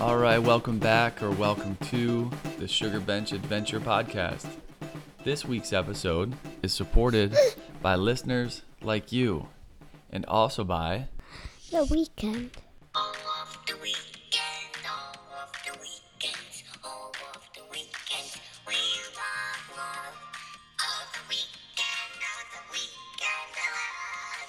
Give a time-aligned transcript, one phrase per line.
[0.00, 4.46] All right, welcome back or welcome to the Sugarbench Adventure Podcast.
[5.24, 7.36] This week's episode is supported
[7.82, 9.48] by listeners like you
[10.10, 11.08] and also by
[11.70, 12.52] The weekend.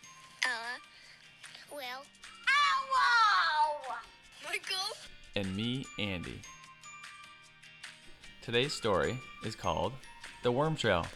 [0.45, 0.81] Ella,
[1.73, 2.05] Will,
[4.45, 4.97] Michael,
[5.37, 6.41] and me, Andy.
[8.43, 9.93] Today's story is called
[10.43, 11.07] The Worm Trail.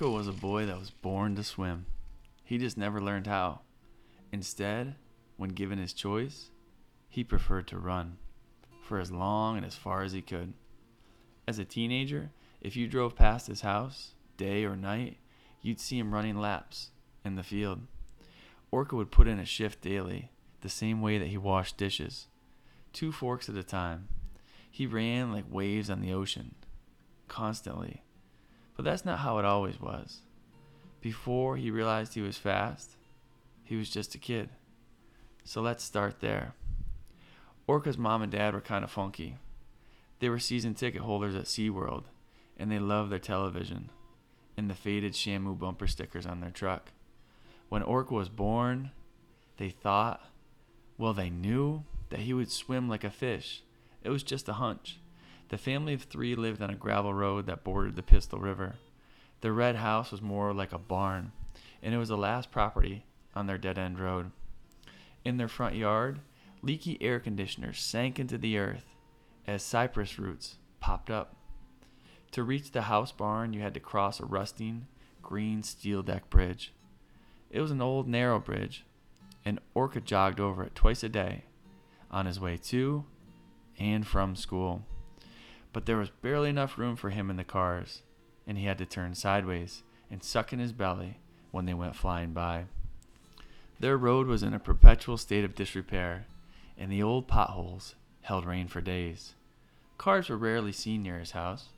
[0.00, 1.84] Orca was a boy that was born to swim.
[2.42, 3.60] He just never learned how.
[4.32, 4.94] Instead,
[5.36, 6.48] when given his choice,
[7.10, 8.16] he preferred to run
[8.80, 10.54] for as long and as far as he could.
[11.46, 12.30] As a teenager,
[12.62, 15.18] if you drove past his house, day or night,
[15.60, 17.80] you'd see him running laps in the field.
[18.70, 20.30] Orca would put in a shift daily,
[20.62, 22.26] the same way that he washed dishes,
[22.94, 24.08] two forks at a time.
[24.70, 26.54] He ran like waves on the ocean,
[27.28, 28.02] constantly.
[28.80, 30.22] But that's not how it always was.
[31.02, 32.96] Before he realized he was fast,
[33.62, 34.48] he was just a kid.
[35.44, 36.54] So let's start there.
[37.66, 39.36] Orca's mom and dad were kind of funky.
[40.20, 42.04] They were season ticket holders at SeaWorld,
[42.56, 43.90] and they loved their television
[44.56, 46.92] and the faded Shamu bumper stickers on their truck.
[47.68, 48.92] When Orca was born,
[49.58, 50.24] they thought,
[50.96, 53.62] well, they knew that he would swim like a fish.
[54.02, 55.00] It was just a hunch.
[55.50, 58.76] The family of three lived on a gravel road that bordered the Pistol River.
[59.40, 61.32] The red house was more like a barn,
[61.82, 64.30] and it was the last property on their dead end road.
[65.24, 66.20] In their front yard,
[66.62, 68.94] leaky air conditioners sank into the earth
[69.44, 71.34] as cypress roots popped up.
[72.30, 74.86] To reach the house barn, you had to cross a rusting,
[75.20, 76.72] green steel deck bridge.
[77.50, 78.84] It was an old, narrow bridge,
[79.44, 81.46] and Orca jogged over it twice a day
[82.08, 83.04] on his way to
[83.80, 84.84] and from school.
[85.72, 88.02] But there was barely enough room for him in the cars,
[88.46, 91.18] and he had to turn sideways and suck in his belly
[91.50, 92.64] when they went flying by.
[93.78, 96.26] Their road was in a perpetual state of disrepair,
[96.76, 99.34] and the old potholes held rain for days.
[99.96, 101.68] Cars were rarely seen near his house.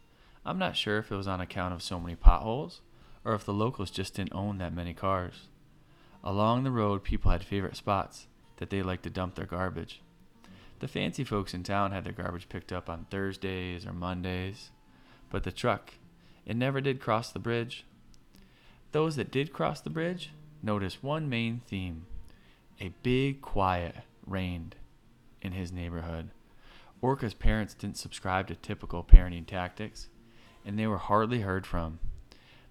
[0.45, 2.81] I'm not sure if it was on account of so many potholes,
[3.25, 5.49] or if the locals just didn't own that many cars.
[6.25, 8.27] Along the road, people had favorite spots
[8.57, 10.01] that they liked to dump their garbage.
[10.83, 14.73] The fancy folks in town had their garbage picked up on Thursdays or Mondays,
[15.31, 15.95] but the truck,
[16.45, 17.85] it never did cross the bridge.
[18.91, 22.07] Those that did cross the bridge noticed one main theme
[22.81, 23.95] a big quiet
[24.27, 24.75] reigned
[25.41, 26.31] in his neighborhood.
[27.01, 30.09] Orca's parents didn't subscribe to typical parenting tactics,
[30.67, 32.01] and they were hardly heard from.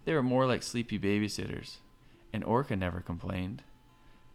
[0.03, 1.77] They were more like sleepy babysitters,
[2.33, 3.63] and Orca never complained.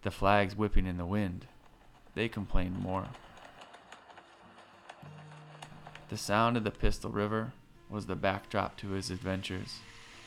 [0.01, 1.47] The flags whipping in the wind,
[2.15, 3.09] they complained more.
[6.09, 7.53] The sound of the Pistol River
[7.91, 9.81] was the backdrop to his adventures.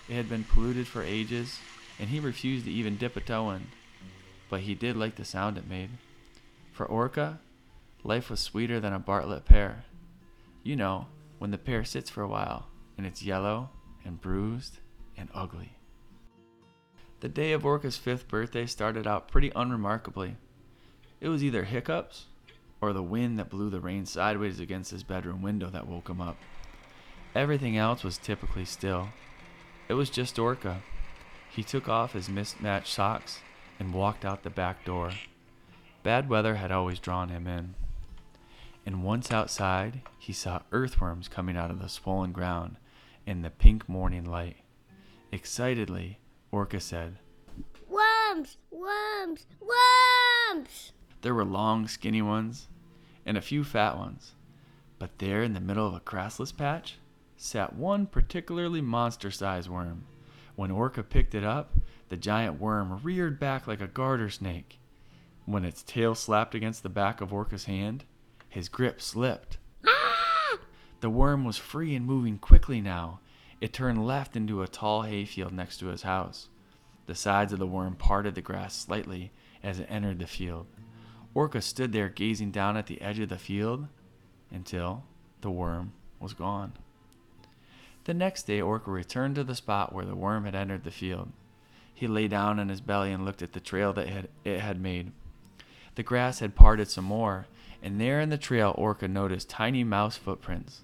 [0.09, 1.59] It had been polluted for ages,
[1.99, 3.67] and he refused to even dip a toe in.
[4.49, 5.91] But he did like the sound it made.
[6.73, 7.39] For Orca,
[8.03, 9.85] life was sweeter than a Bartlett pear.
[10.63, 11.07] You know,
[11.37, 12.67] when the pear sits for a while,
[12.97, 13.69] and it's yellow
[14.03, 14.79] and bruised
[15.15, 15.77] and ugly.
[17.21, 20.35] The day of Orca's fifth birthday started out pretty unremarkably.
[21.21, 22.25] It was either hiccups
[22.81, 26.21] or the wind that blew the rain sideways against his bedroom window that woke him
[26.21, 26.37] up.
[27.35, 29.09] Everything else was typically still.
[29.87, 30.81] It was just Orca.
[31.49, 33.41] He took off his mismatched socks
[33.79, 35.11] and walked out the back door.
[36.03, 37.75] Bad weather had always drawn him in.
[38.85, 42.77] And once outside, he saw earthworms coming out of the swollen ground
[43.25, 44.57] in the pink morning light.
[45.31, 46.19] Excitedly,
[46.51, 47.17] Orca said,
[47.87, 48.57] Worms!
[48.71, 48.98] Worms!
[51.21, 52.67] There were long, skinny ones
[53.25, 54.33] and a few fat ones.
[54.97, 56.97] But there in the middle of a grassless patch
[57.37, 60.05] sat one particularly monster sized worm.
[60.55, 61.73] When Orca picked it up,
[62.09, 64.79] the giant worm reared back like a garter snake.
[65.45, 68.03] When its tail slapped against the back of Orca's hand,
[68.49, 69.57] his grip slipped.
[69.87, 70.57] Ah!
[71.01, 73.19] The worm was free and moving quickly now.
[73.61, 76.49] It turned left into a tall hayfield next to his house.
[77.05, 79.31] The sides of the worm parted the grass slightly
[79.63, 80.67] as it entered the field.
[81.33, 83.87] Orca stood there gazing down at the edge of the field
[84.51, 85.03] until
[85.41, 86.73] the worm was gone.
[88.05, 91.31] The next day, Orca returned to the spot where the worm had entered the field.
[91.93, 95.11] He lay down on his belly and looked at the trail that it had, made.
[95.95, 97.45] The grass had parted some more,
[97.83, 100.81] and there in the trail Orca noticed tiny mouse footprints.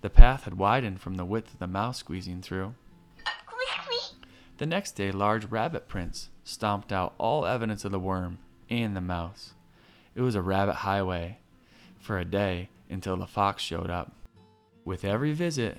[0.00, 2.74] The path had widened from the width of the mouse squeezing through.
[4.58, 8.38] The next day, large rabbit prints stomped out all evidence of the worm
[8.70, 9.54] and the mouse.
[10.14, 11.38] It was a rabbit highway
[11.98, 14.12] for a day until the fox showed up.
[14.84, 15.78] With every visit,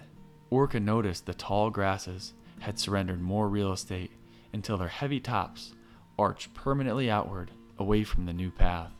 [0.49, 4.11] Orca noticed the tall grasses had surrendered more real estate
[4.53, 5.73] until their heavy tops
[6.17, 8.91] arched permanently outward away from the new path.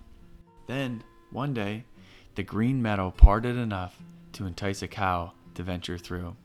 [0.68, 1.86] Then, one day,
[2.36, 3.98] the green meadow parted enough
[4.34, 6.36] to entice a cow to venture through.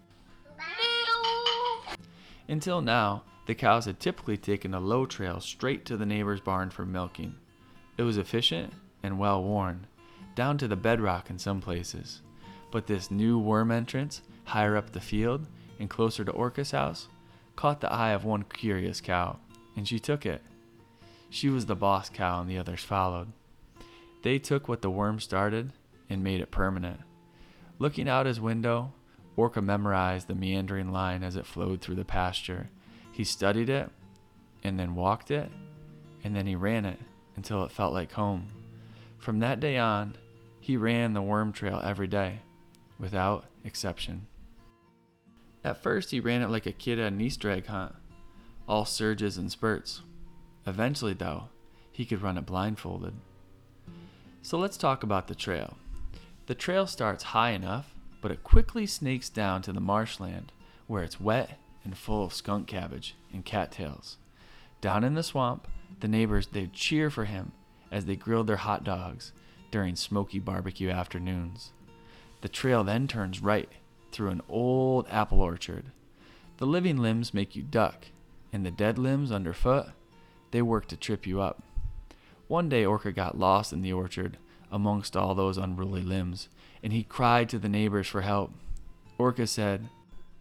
[2.48, 6.70] Until now, the cows had typically taken a low trail straight to the neighbor's barn
[6.70, 7.34] for milking.
[7.98, 8.72] It was efficient
[9.02, 9.86] and well worn,
[10.36, 12.22] down to the bedrock in some places.
[12.70, 15.46] But this new worm entrance, higher up the field
[15.80, 17.08] and closer to Orca's house,
[17.56, 19.40] caught the eye of one curious cow,
[19.76, 20.42] and she took it.
[21.28, 23.32] She was the boss cow, and the others followed.
[24.22, 25.72] They took what the worm started
[26.08, 27.00] and made it permanent.
[27.80, 28.92] Looking out his window,
[29.36, 32.70] Orca memorized the meandering line as it flowed through the pasture.
[33.10, 33.90] He studied it,
[34.62, 35.50] and then walked it,
[36.22, 36.98] and then he ran it
[37.38, 38.48] until it felt like home.
[39.16, 40.16] From that day on,
[40.58, 42.40] he ran the worm trail every day,
[42.98, 44.26] without exception.
[45.62, 47.94] At first, he ran it like a kid at an Easter egg hunt,
[48.68, 50.02] all surges and spurts.
[50.66, 51.44] Eventually, though,
[51.92, 53.14] he could run it blindfolded.
[54.42, 55.76] So let's talk about the trail.
[56.46, 60.50] The trail starts high enough, but it quickly snakes down to the marshland
[60.88, 64.16] where it's wet and full of skunk cabbage and cattails.
[64.80, 65.68] Down in the swamp,
[66.00, 67.52] the neighbors they'd cheer for him
[67.90, 69.32] as they grilled their hot dogs
[69.70, 71.72] during smoky barbecue afternoons.
[72.40, 73.68] The trail then turns right
[74.12, 75.86] through an old apple orchard.
[76.58, 78.06] The living limbs make you duck,
[78.52, 79.88] and the dead limbs underfoot,
[80.50, 81.62] they work to trip you up.
[82.46, 84.38] One day Orca got lost in the orchard
[84.70, 86.48] amongst all those unruly limbs,
[86.82, 88.52] and he cried to the neighbors for help.
[89.18, 89.88] Orca said,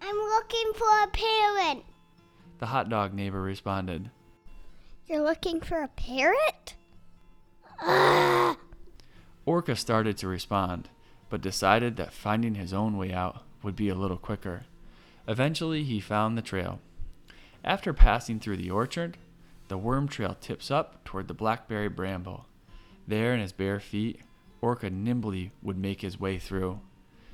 [0.01, 1.83] I'm looking for a parent.
[2.59, 4.09] The hot dog neighbor responded,
[5.07, 6.75] You're looking for a parrot?
[9.45, 10.89] Orca started to respond,
[11.29, 14.65] but decided that finding his own way out would be a little quicker.
[15.25, 16.81] Eventually, he found the trail.
[17.63, 19.17] After passing through the orchard,
[19.69, 22.45] the worm trail tips up toward the blackberry bramble.
[23.07, 24.19] There, in his bare feet,
[24.59, 26.81] Orca nimbly would make his way through,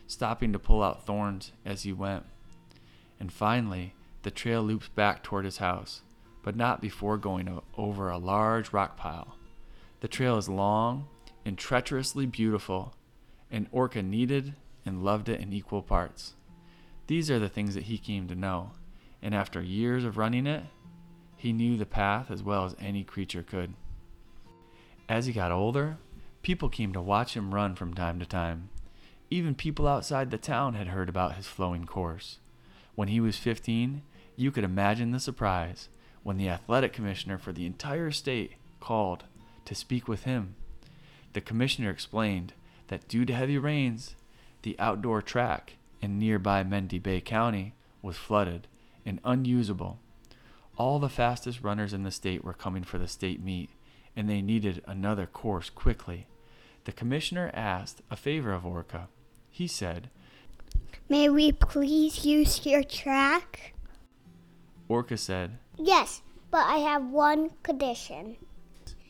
[0.05, 2.25] stopping to pull out thorns as he went.
[3.19, 6.03] And finally, the trail loops back toward his house,
[6.43, 9.35] but not before going over a large rock pile.
[10.01, 11.07] The trail is long
[11.45, 12.93] and treacherously beautiful,
[13.49, 14.53] and Orca needed
[14.85, 16.35] and loved it in equal parts.
[17.07, 18.71] These are the things that he came to know,
[19.21, 20.63] and after years of running it,
[21.37, 23.73] he knew the path as well as any creature could.
[25.09, 25.97] As he got older,
[26.41, 28.69] people came to watch him run from time to time.
[29.29, 32.39] Even people outside the town had heard about his flowing course.
[32.95, 34.03] When he was 15,
[34.35, 35.89] you could imagine the surprise
[36.23, 39.25] when the athletic commissioner for the entire state called
[39.65, 40.55] to speak with him.
[41.33, 42.53] The commissioner explained
[42.87, 44.15] that due to heavy rains,
[44.61, 48.67] the outdoor track in nearby Mendy Bay County was flooded
[49.05, 49.99] and unusable.
[50.77, 53.69] All the fastest runners in the state were coming for the state meet,
[54.15, 56.27] and they needed another course quickly.
[56.85, 59.07] The commissioner asked a favor of Orca.
[59.49, 60.09] He said,
[61.07, 63.73] May we please use your track?
[64.87, 68.37] Orca said, Yes, but I have one condition.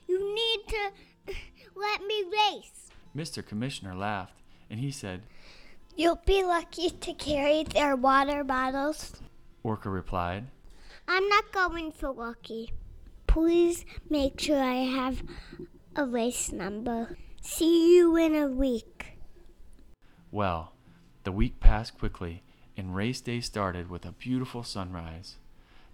[0.07, 1.33] You need to
[1.75, 2.89] let me race.
[3.15, 3.45] Mr.
[3.45, 5.23] Commissioner laughed, and he said,
[5.95, 9.21] You'll be lucky to carry their water bottles.
[9.61, 10.47] Orca replied,
[11.07, 12.71] I'm not going for lucky.
[13.27, 15.21] Please make sure I have
[15.95, 17.17] a race number.
[17.41, 19.17] See you in a week.
[20.31, 20.73] Well,
[21.23, 22.41] the week passed quickly,
[22.75, 25.37] and race day started with a beautiful sunrise.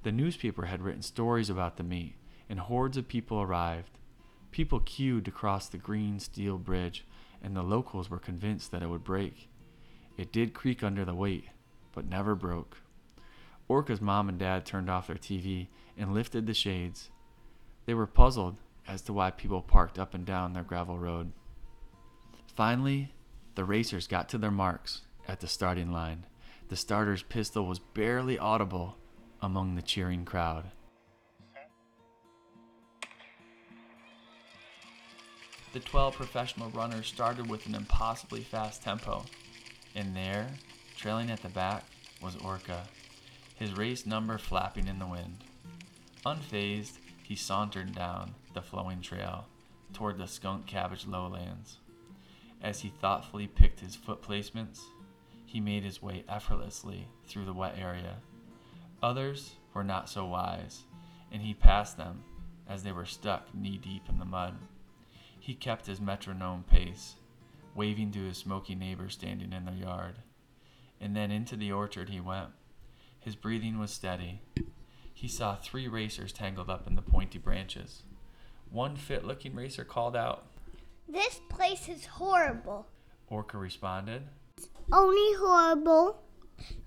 [0.03, 2.15] The newspaper had written stories about the meet,
[2.47, 3.97] and hordes of people arrived.
[4.51, 7.05] People queued to cross the green steel bridge,
[7.41, 9.49] and the locals were convinced that it would break.
[10.17, 11.45] It did creak under the weight,
[11.93, 12.77] but never broke.
[13.67, 17.09] Orca's mom and dad turned off their TV and lifted the shades.
[17.85, 21.31] They were puzzled as to why people parked up and down their gravel road.
[22.55, 23.13] Finally,
[23.55, 26.25] the racers got to their marks at the starting line.
[26.69, 28.97] The starter's pistol was barely audible
[29.41, 30.65] among the cheering crowd.
[35.71, 39.23] The 12 professional runners started with an impossibly fast tempo.
[39.95, 40.47] And there,
[40.97, 41.83] trailing at the back,
[42.21, 42.83] was Orca,
[43.55, 45.43] his race number flapping in the wind.
[46.25, 49.45] Unfazed, he sauntered down the flowing trail
[49.93, 51.77] toward the skunk cabbage lowlands.
[52.61, 54.79] As he thoughtfully picked his foot placements,
[55.45, 58.17] he made his way effortlessly through the wet area.
[59.01, 60.83] Others were not so wise,
[61.31, 62.23] and he passed them
[62.67, 64.55] as they were stuck knee deep in the mud.
[65.39, 67.15] He kept his metronome pace,
[67.73, 70.15] waving to his smoky neighbor standing in the yard.
[70.99, 72.49] And then into the orchard he went.
[73.19, 74.41] His breathing was steady.
[75.13, 78.03] He saw three racers tangled up in the pointy branches.
[78.69, 80.45] One fit looking racer called out.
[81.07, 82.87] This place is horrible.
[83.27, 84.23] Orca responded.
[84.91, 86.21] Only horrible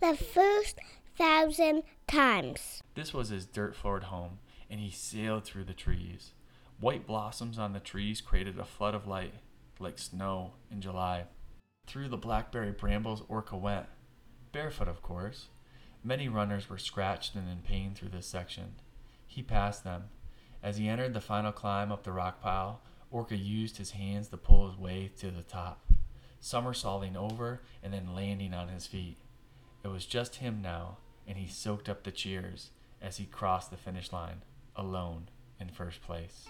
[0.01, 0.79] the first
[1.17, 2.83] thousand times.
[2.95, 4.39] This was his dirt floored home,
[4.69, 6.33] and he sailed through the trees.
[6.79, 9.35] White blossoms on the trees created a flood of light,
[9.79, 11.25] like snow in July.
[11.87, 13.87] Through the blackberry brambles, Orca went,
[14.53, 15.47] barefoot, of course.
[16.05, 18.75] Many runners were scratched and in pain through this section.
[19.27, 20.11] He passed them.
[20.63, 24.37] As he entered the final climb up the rock pile, Orca used his hands to
[24.37, 25.87] pull his way to the top,
[26.41, 29.17] somersaulting over and then landing on his feet.
[29.83, 33.77] It was just him now, and he soaked up the cheers as he crossed the
[33.77, 34.43] finish line,
[34.77, 35.29] alone
[35.61, 36.47] in first place.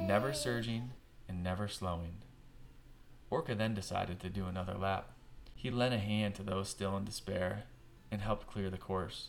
[0.00, 0.90] Never surging
[1.28, 2.16] and never slowing.
[3.30, 5.10] Orca then decided to do another lap.
[5.54, 7.64] He lent a hand to those still in despair
[8.10, 9.28] and helped clear the course.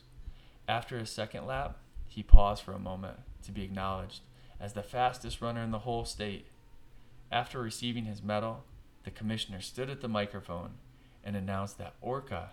[0.67, 4.21] After his second lap, he paused for a moment to be acknowledged
[4.59, 6.47] as the fastest runner in the whole state.
[7.31, 8.63] After receiving his medal,
[9.03, 10.71] the commissioner stood at the microphone
[11.23, 12.51] and announced that Orca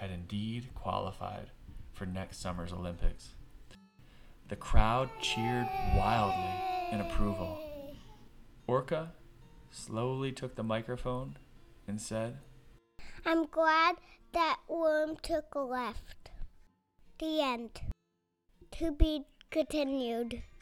[0.00, 1.50] had indeed qualified
[1.92, 3.34] for next summer's Olympics.
[4.48, 6.54] The crowd cheered wildly
[6.90, 7.58] in approval.
[8.66, 9.12] Orca
[9.70, 11.36] slowly took the microphone
[11.86, 12.38] and said,
[13.26, 13.96] I'm glad
[14.32, 16.30] that worm took a left.
[17.18, 17.82] The end.
[18.78, 20.42] To be continued.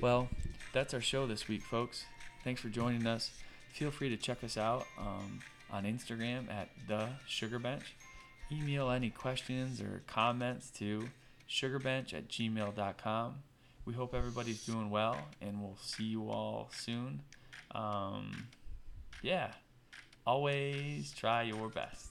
[0.00, 0.30] Well,
[0.72, 2.04] that's our show this week, folks.
[2.44, 3.30] Thanks for joining us.
[3.72, 7.94] Feel free to check us out um, on Instagram at the Sugarbench.
[8.52, 11.08] Email any questions or comments to
[11.48, 13.34] sugarbench at gmail.com.
[13.84, 17.22] We hope everybody's doing well, and we'll see you all soon.
[17.72, 18.48] Um,
[19.22, 19.52] yeah,
[20.26, 22.10] always try your best.